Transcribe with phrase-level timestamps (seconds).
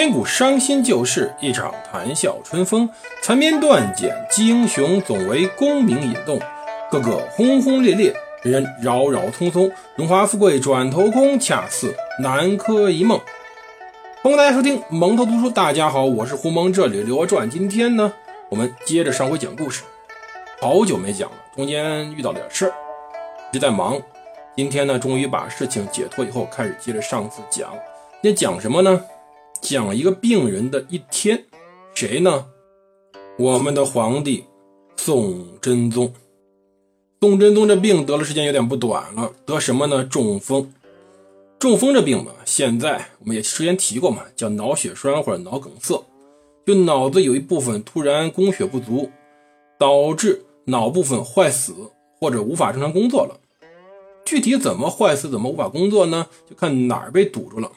[0.00, 2.88] 千古伤心旧事，一场谈笑春风。
[3.20, 6.40] 残篇断简记英雄，总为功名引动。
[6.90, 8.10] 个个轰轰烈烈，
[8.40, 9.70] 人人扰扰匆匆。
[9.96, 13.20] 荣华富贵转头空，恰似南柯一梦。
[14.22, 15.50] 欢迎大家收听蒙头读书。
[15.50, 17.46] 大家好，我是胡蒙，这里《刘传》。
[17.52, 18.10] 今天呢，
[18.48, 19.82] 我们接着上回讲故事。
[20.62, 22.72] 好久没讲了，中间遇到点事儿，
[23.50, 24.00] 一直在忙。
[24.56, 27.70] 今天呢，终于把事情解脱以后，开始接着上次讲。
[28.22, 28.98] 今天讲什么呢？
[29.70, 31.44] 讲一个病人的一天。
[31.94, 32.46] 谁呢？
[33.38, 34.44] 我们的皇帝
[34.96, 36.12] 宋真宗。
[37.20, 40.02] 宋真宗这病得了时间有点不短了，得什么呢？
[40.02, 40.72] 中风。
[41.60, 46.02] 中风这病嘛，现在我们也之前提过嘛，叫脑血栓或者脑梗塞，
[46.66, 49.08] 就脑子有一部分突然供血不足，
[49.78, 51.72] 导致脑部分坏死
[52.18, 53.38] 或者无法正常工作了。
[54.24, 56.26] 具体怎么坏死，怎么无法工作呢？
[56.48, 57.70] 就看哪儿被堵住了。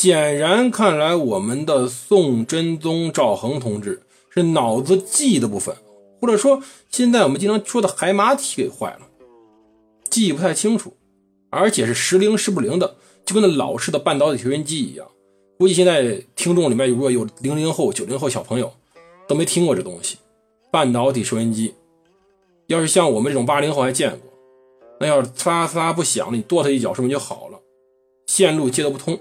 [0.00, 5.74] 显然看来，我们的宋真宗赵恒同志是脑子记忆的部分，
[6.20, 9.00] 或者说现在我们经常说的海马体给坏了，
[10.08, 10.92] 记忆不太清楚，
[11.50, 15.04] 而且是时灵时不灵的，就跟那老式的半导体收音机一样。
[15.58, 18.72] 估计现在听众里面如果有零零后、九零后小朋友，
[19.26, 20.18] 都没听过这东西。
[20.70, 21.74] 半导体收音机，
[22.68, 24.32] 要是像我们这种八零后还见过。
[25.00, 27.58] 那要是呲啦呲啦不响了，你跺他一脚，说不定就好了。
[28.28, 29.18] 线路接得不通，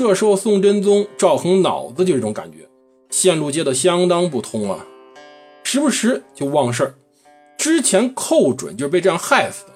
[0.00, 2.66] 这时候宋真宗赵恒脑子就这种感觉，
[3.10, 4.86] 线路接的相当不通啊，
[5.62, 6.94] 时不时就忘事儿。
[7.58, 9.72] 之前寇准就是被这样害死的。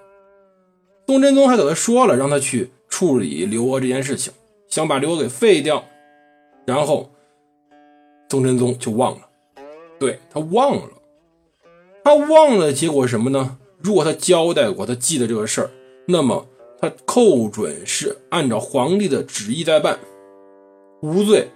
[1.07, 4.33] 宋真宗还给他说了，让他去处理刘娥这件事情，
[4.67, 5.85] 想把刘娥给废掉。
[6.65, 7.11] 然后
[8.31, 9.29] 宋真宗就忘了，
[10.01, 10.89] 对他忘了，
[12.03, 13.59] 他忘了，结果什么呢？
[13.79, 15.71] 如果他交代过，他记得这个事儿，
[16.07, 16.47] 那么
[16.81, 19.99] 他寇准是按照皇帝的旨意在办，
[21.05, 21.51] 无罪，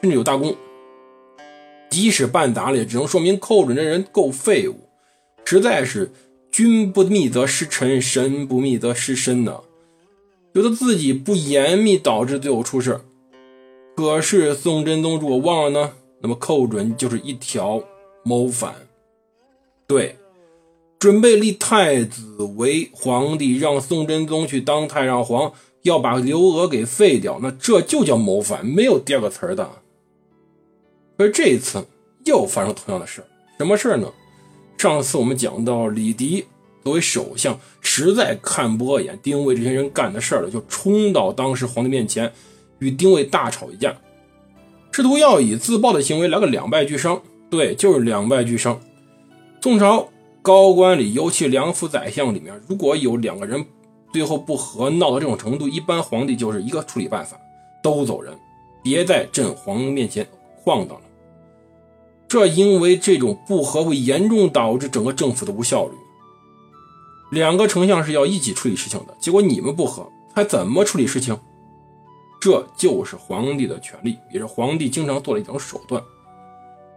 [0.00, 0.54] 甚至有大功。
[1.90, 4.88] 即使办砸了，也只能说明寇准这人够废物，
[5.44, 6.12] 实在是
[6.52, 9.62] 君不密则失臣，神不密则失身呢。
[10.54, 13.00] 觉得自己不严密，导致最后出事
[13.96, 15.92] 可是宋真宗如果忘了呢？
[16.20, 17.82] 那么寇准就是一条
[18.22, 18.74] 谋反，
[19.88, 20.14] 对。
[21.00, 25.52] 准备立太子为皇帝，让宋真宗去当太上皇，
[25.84, 29.70] 要把刘娥给废掉，那这就叫谋反，没有第二个词儿的。
[31.16, 31.86] 而这一次
[32.24, 33.22] 又发生同样的事
[33.58, 34.10] 什么事呢？
[34.78, 36.44] 上次我们讲到李迪
[36.82, 42.32] 作为首相，实在看不过眼丁谓这些人干的事儿了，就冲到当时皇帝面前，
[42.78, 43.94] 与丁谓大吵一架，
[44.90, 47.22] 试图要以自爆的行为来个两败俱伤。
[47.50, 48.80] 对，就是两败俱伤。
[49.60, 50.08] 宋朝。
[50.42, 53.64] 高官里，尤其两府宰相里面，如果有两个人
[54.14, 57.36] 最后不和，闹到这种程度，一般皇帝就是一个处理办法，
[57.82, 58.32] 都走人，
[58.80, 61.02] 别在朕皇面前晃荡了。
[62.28, 65.94] 这因为这种不和会严重导致整个政府的无效率。
[67.32, 71.36] 两个丞相是要一起处理事情的，结果你们不和，还怎么处理事情？
[72.40, 76.00] 这就是皇帝的权利，也是皇帝经常做的一种手段。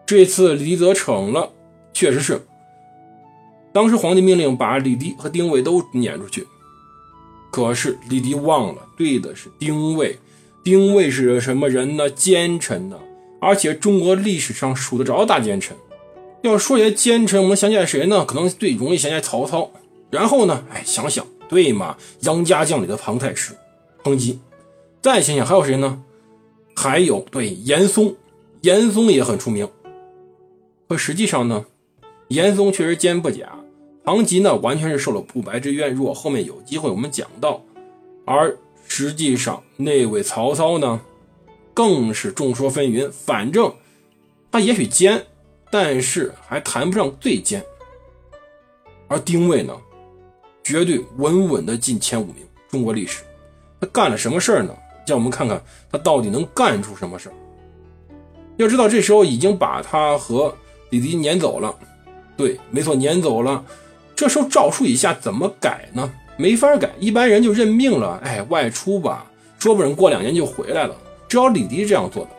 [0.06, 1.52] 这次李泽逞了，
[1.94, 2.46] 确实是。
[3.74, 6.46] 当时皇帝命令把李迪和丁谓都撵出去，
[7.52, 10.18] 可是李迪忘了，对的是丁谓。
[10.64, 12.10] 丁谓是什么人呢？
[12.10, 13.00] 奸臣呢，
[13.40, 15.76] 而且中国历史上数得着大奸臣。
[16.42, 18.26] 要说些奸臣，我们想起来谁呢？
[18.26, 19.72] 可能最容易想起来曹操。
[20.12, 21.98] 然后呢，哎，想想对嘛？
[22.22, 23.54] 杨家将里的庞太师，
[24.04, 24.40] 庞吉。
[25.02, 26.04] 再想想还有谁呢？
[26.76, 28.16] 还有对严嵩，
[28.62, 29.68] 严嵩也很出名。
[30.88, 31.66] 可实际上呢，
[32.28, 33.57] 严嵩确实奸不假。
[34.08, 35.94] 庞吉呢，完全是受了不白之冤。
[35.94, 37.62] 如果后面有机会，我们讲到。
[38.24, 38.58] 而
[38.88, 41.02] 实际上，那位曹操呢，
[41.74, 43.12] 更是众说纷纭。
[43.12, 43.70] 反正
[44.50, 45.22] 他也许奸，
[45.70, 47.62] 但是还谈不上最奸。
[49.10, 49.76] 而丁谓呢，
[50.64, 52.36] 绝对稳稳的进前五名。
[52.70, 53.24] 中国历史，
[53.82, 54.74] 他干了什么事儿呢？
[55.06, 55.62] 让我们看看
[55.92, 57.36] 他到底能干出什么事儿。
[58.56, 60.56] 要知道，这时候已经把他和
[60.92, 61.76] 李迪撵走了。
[62.38, 63.66] 对，没错，撵走了。
[64.18, 66.12] 这时候诏书以下怎么改呢？
[66.38, 68.20] 没法改，一般人就认命了。
[68.24, 70.98] 哎，外出吧，说不准过两年就回来了。
[71.30, 72.32] 只要李迪这样做的。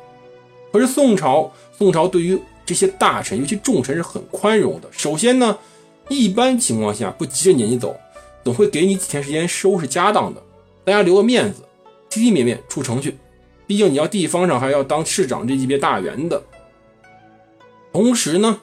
[0.73, 2.37] 可是宋朝，宋朝对于
[2.67, 4.89] 这些大臣，尤其重臣是很宽容的。
[4.91, 5.57] 首先呢，
[6.09, 7.97] 一般情况下不急着撵你走，
[8.43, 10.43] 总会给你几天时间收拾家当的，
[10.85, 11.63] 大家留个面子，
[12.11, 13.17] 体体面面出城去。
[13.69, 16.43] 毕竟你要地方上还要当市长这级别大员的。
[17.93, 18.59] 同时呢，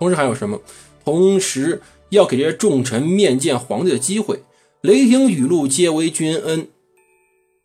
[0.00, 0.60] 同时还有什么？
[1.04, 1.80] 同时。
[2.10, 4.42] 要给这些重臣面见皇帝的机会，
[4.80, 6.68] 雷霆雨露皆为君恩。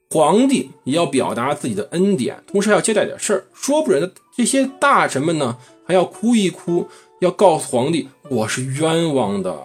[0.10, 3.46] 皇帝也要表达自己的恩典，同时还要交代点事儿。
[3.54, 6.88] 说不准的这些大臣们呢，还要哭一哭，
[7.22, 9.58] 要告诉皇帝我是冤枉的，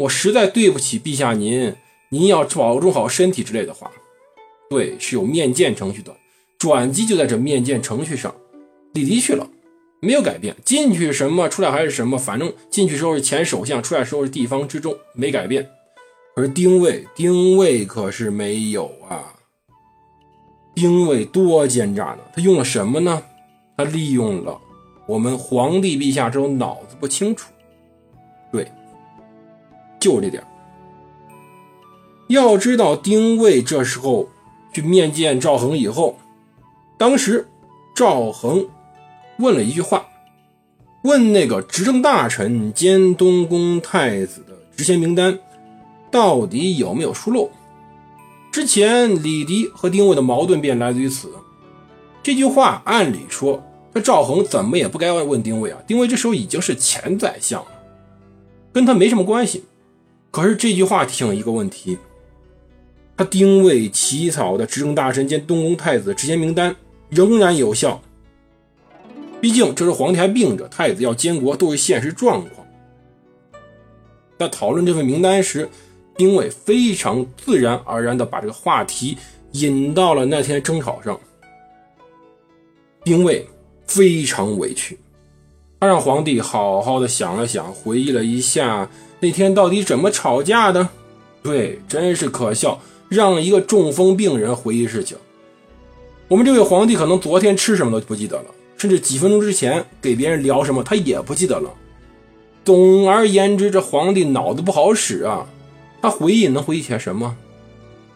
[0.00, 1.72] 我实在对不起陛下您，
[2.10, 3.92] 您要保重好身体之类的话。
[4.68, 6.16] 对，是有面见程序的，
[6.58, 8.34] 转机就在这面见程序上。
[8.94, 9.48] 李迪去了。
[10.00, 15.68] 没有改变，进去什么，出来还是什么，反正进去时候是前首相，出来时候是地方之中，没改变。
[16.36, 19.32] 而丁谓，丁谓可是没有啊。
[20.74, 23.22] 丁谓多奸诈呢，他用了什么呢？
[23.76, 24.60] 他利用了
[25.06, 27.50] 我们皇帝陛下这种脑子不清楚。
[28.52, 28.70] 对，
[29.98, 30.44] 就这点。
[32.28, 34.28] 要知道，丁谓这时候
[34.72, 36.18] 去面见赵恒以后，
[36.98, 37.48] 当时
[37.94, 38.68] 赵恒。
[39.38, 40.06] 问了一句话，
[41.02, 45.38] 问那个执政大臣兼东宫太子的职衔名单
[46.10, 47.50] 到底有没有疏漏？
[48.50, 51.30] 之前李迪和丁谓的矛盾便来自于此。
[52.22, 53.62] 这句话按理说，
[53.94, 55.78] 这赵恒怎么也不该问丁谓啊。
[55.86, 57.68] 丁谓这时候已经是前宰相了，
[58.72, 59.64] 跟他没什么关系。
[60.30, 61.98] 可是这句话提醒了一个问题：
[63.16, 66.74] 他丁谓起草的执政大臣兼东宫太子的职衔名单
[67.10, 68.02] 仍然有效。
[69.40, 72.66] 毕竟这时皇帝还病着，太子要监国都是现实状况。
[74.38, 75.68] 在讨论这份名单时，
[76.16, 79.16] 丁伟非常自然而然地把这个话题
[79.52, 81.18] 引到了那天争吵上。
[83.04, 83.46] 丁伟
[83.86, 84.98] 非常委屈，
[85.78, 88.90] 他让皇帝好好的想了想，回忆了一下
[89.20, 90.88] 那天到底怎么吵架的。
[91.42, 95.16] 对，真是可笑，让一个中风病人回忆事情。
[96.26, 98.46] 我们这位皇帝可能昨天吃什么都不记得了。
[98.76, 101.70] 甚至几分钟之前给别人聊什么，他也不记得了。
[102.64, 105.46] 总而言之，这皇帝脑子不好使啊！
[106.02, 107.36] 他回忆能回忆起来什么？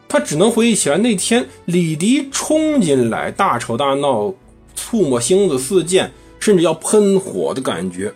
[0.09, 4.35] 他只能回忆起来那天李迪冲进来大吵大闹，
[4.77, 6.11] 唾沫星子四溅，
[6.41, 8.13] 甚至要喷火的感觉。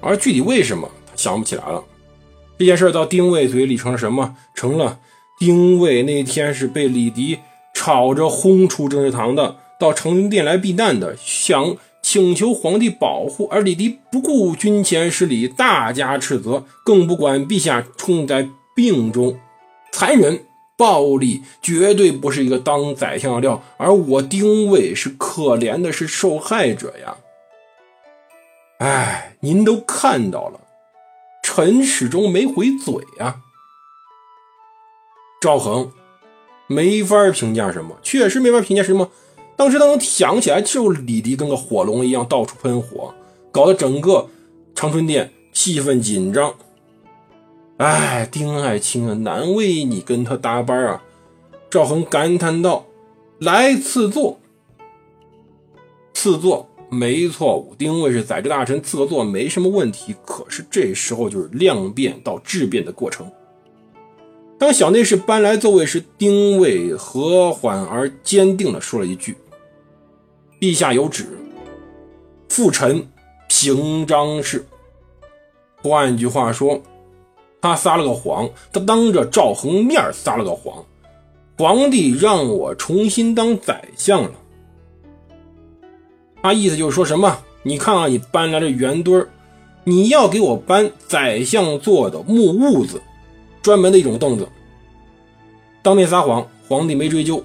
[0.00, 1.82] 而具体为什么，他想不起来了。
[2.58, 4.36] 这件事到丁谓嘴里成了什么？
[4.54, 5.00] 成了
[5.38, 7.38] 丁谓那天是被李迪
[7.74, 9.56] 吵着轰出政事堂的。
[9.78, 19.38] 到承君殿来避难的，想请求皇帝保护，而李迪不顾军前失礼，大加斥责，更不管陛下冲在病中，
[19.92, 20.44] 残忍
[20.76, 23.62] 暴力，绝对不是一个当宰相的料。
[23.76, 27.16] 而我丁谓是可怜的，是受害者呀！
[28.78, 30.60] 哎，您都看到了，
[31.42, 33.40] 臣始终没回嘴呀。
[35.40, 35.92] 赵恒
[36.66, 39.10] 没法评价什么，确实没法评价什么。
[39.56, 43.14] 当时他能想起来，就李迪跟个火龙一样到处喷火，
[43.50, 44.28] 搞得整个
[44.74, 46.54] 长春殿气氛紧张。
[47.78, 51.02] 哎，丁爱卿啊，难为你跟他搭班啊！
[51.70, 52.86] 赵恒感叹道
[53.40, 54.38] ：“来赐座，
[56.14, 57.74] 赐座没错误。
[57.76, 60.14] 丁卫是宰制大臣，赐个座没什么问题。
[60.24, 63.30] 可是这时候就是量变到质变的过程。
[64.58, 69.34] 当小内侍搬来座位时，丁卫和缓而坚定地说了一句。”
[70.58, 71.26] 陛下有旨，
[72.48, 73.06] 复臣
[73.46, 74.66] 平章事。
[75.82, 76.80] 换句话说，
[77.60, 80.82] 他撒了个谎，他当着赵恒面撒了个谎。
[81.58, 84.30] 皇帝让我重新当宰相了，
[86.42, 87.38] 他意思就是说什么？
[87.62, 89.28] 你看看，你搬来的圆墩儿，
[89.84, 93.00] 你要给我搬宰相坐的木屋子，
[93.60, 94.48] 专门的一种凳子。
[95.82, 97.42] 当面撒谎，皇帝没追究，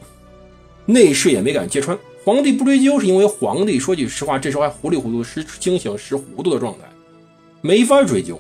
[0.86, 1.98] 内侍也没敢揭穿。
[2.24, 6.88] 皇帝不追究，是因为皇帝说句实话，这时候还糊里糊涂、时清醒时糊涂的状态，
[7.62, 8.40] 没法追究。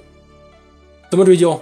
[1.09, 1.59] 怎么追究？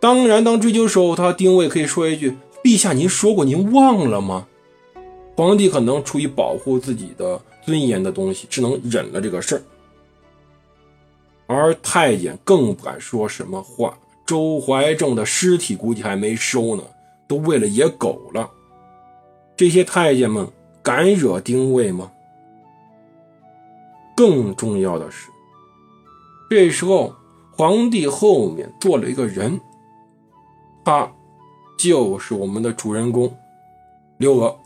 [0.00, 2.34] 当然，当追究时候，他丁谓可以说一句
[2.64, 4.46] ：“陛下，您说过，您忘了吗？”
[5.36, 9.62] 皇帝可能出于保护自己的尊严的东西，只能忍了这个事儿。
[11.46, 13.98] 而太监更不敢说什么话。
[14.24, 16.82] 周怀正的尸体估计还没收呢，
[17.28, 18.48] 都喂了野狗了。
[19.56, 20.48] 这些太监们。
[20.82, 22.10] 敢惹丁谓吗？
[24.16, 25.30] 更重要的是，
[26.50, 27.14] 这时候
[27.52, 29.58] 皇帝后面坐了一个人，
[30.84, 31.10] 他
[31.78, 33.34] 就是我们的主人公
[34.18, 34.59] 刘娥。